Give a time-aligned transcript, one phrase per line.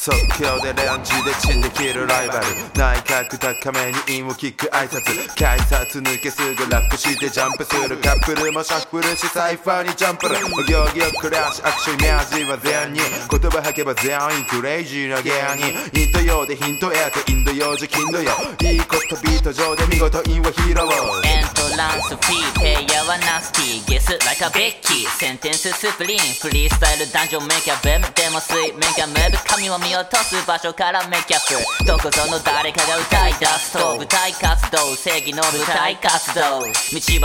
[0.00, 2.46] 即興でレンジでチンで切るライバル。
[2.72, 5.28] 内角高めに韻を聞く挨拶。
[5.36, 7.98] 改札抜けすぐラップしてジャンプする。
[7.98, 11.96] カップルもシャッフルしサイファーにジャンプルお行儀をクラッシュアクション。
[11.96, 16.00] イメージは全に言葉吐けば全員クレイジーな芸人。
[16.00, 17.30] イント用でヒント得て。
[17.30, 18.32] インド用じ金土よ。
[18.62, 33.96] いいことビート上で見事韻を拾おうエントランスフリーペイヤーはナスティゲス like a ベッキーセンテンススプリンフリースタイルダンジョンメイキャベムでも水面がムーブ神を見落とす場所からメイキャップどこぞの誰かが歌い出すと。
[33.96, 36.60] 舞台活動正義の舞台活動。
[36.60, 36.66] 道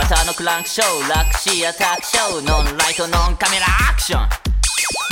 [0.02, 4.30] 端のクランクショーラクシーアタックショーノンライトノンカメラアクション。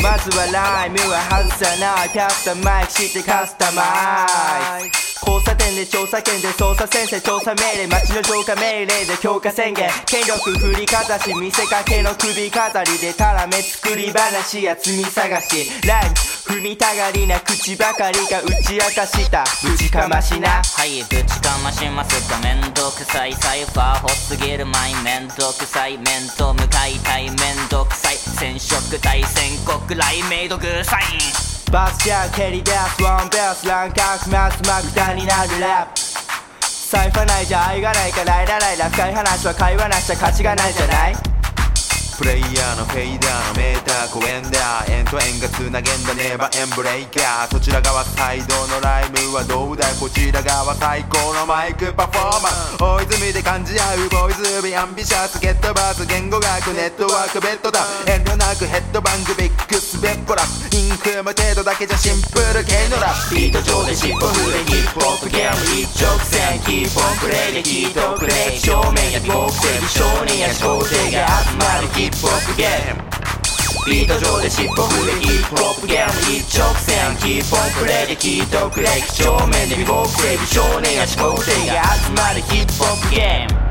[0.01, 2.09] まずはライムは外さない。
[2.09, 20.61] キャスタマイクしてカスタマイズ交差点で調査権で捜査先生調査命令町の浄化命令で強化宣言権力振りかざし見せかけの首飾りでたらめ作り話や罪探しライム踏みたがりな口ばかりが打ち明かしたぶちかましな。
[20.61, 23.33] はいぶちかましますかめんどくさい。
[23.33, 25.97] サイファーほすぎるマイめんどくさい。
[25.97, 26.05] 面
[26.37, 26.99] と向かい。
[26.99, 27.37] たいめん
[27.69, 28.17] どくさい。
[28.17, 31.42] 染色体宣告来メイドグサイン
[31.73, 36.01] バスジャン蹴り出すワンベースランカークマスマクダになるラップ。
[36.91, 41.32] 財布ないじゃ愛がないからいらないラ深い話は会話なしゃ価値がないじゃない？
[42.17, 52.77] プレイヤーのフェイダーのメーター公園だ円と円がつなげんだネバーエンブレイカーそちら側サイドのライムはどうだこちら側最高のマイクパフォーマンス。
[52.77, 57.81] 大泉で感じ合うボーイズビアンビシャスゲットバース言語学ネットワークベッドだ。
[58.05, 60.43] 遠慮なくヘッドバンクビッグスベッポラ。
[60.69, 63.35] インクム程度だけじゃシンプル系のラップ。
[63.35, 73.03] ビート上で尻尾振れヒップホップゲーム一直線キーポンプレイで聞いとくれ正面や合成少年や小生が集まるヒップホップゲーム
[73.85, 83.63] ビート上で尻尾振れヒップホップゲーム一直線キーポンプレイで聞いとくれ几帳面で未合成美少年や思考性が集まるヒップホップゲーム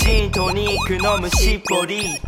[0.00, 2.18] ジントニック飲むしっぽり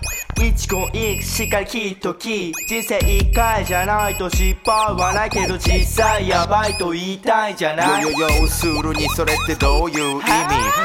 [0.41, 8.03] 一個一個しっかり聞いとき人生一回じゃないと失敗はないけど実際やばいと言いたいじゃない。
[8.03, 10.23] よよ要するにそれってどういう意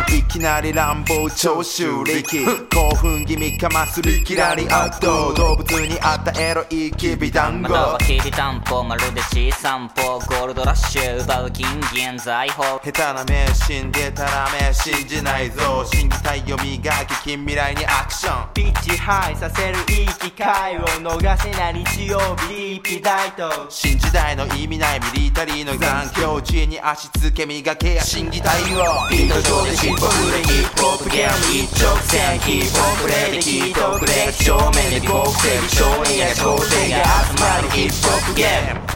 [0.09, 0.17] 味？
[0.17, 7.69] いきなり乱暴長州力興奮気味かますりきらり圧倒動物にあったエロいきび団子。
[7.69, 12.79] またはきりたんぽまるで小散歩ゴールドラッシュ奪う金銀財宝。
[12.79, 15.85] 下手な迷信でたらめ信じないぞ。
[15.85, 18.53] 信じたいよ磨き近未来にアクション。
[18.53, 22.17] ピッチハイさせるいい機会を逃せない日曜
[22.47, 29.09] 日リピ大と新時代の意味ないミリタリーの残響地に足つけ磨けや審議体を。
[29.11, 34.31] ビート上で尻尾振れヒップホップゲーム一直線キーポンプレイで聞いとくれ。
[34.31, 38.92] 正面で合成美少年や高生が集まるヒップホップゲーム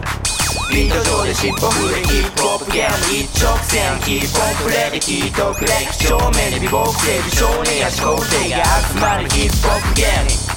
[0.72, 10.48] ビート上で尻尾振れヒップホップゲーム一直線キーポンプレイで聞いとくれ正面で美合成美少年や高生が集まるヒップホップゲーム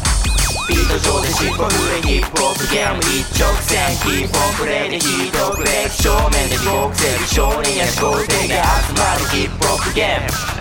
[0.69, 10.60] ビート上で尻尾振れヒップホップゲーム一直線キーポンプレイで聞いとくれ正面で合成美少年や高生が集まるヒップホップゲーム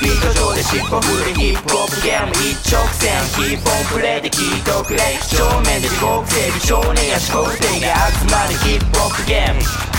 [0.00, 5.00] ビート上で尻尾振るヒップホップゲーム一直線キーポンプレイで聞いとくれ。
[5.22, 9.95] 正面で地獄正義少年や高生が集まるヒップホップゲーム。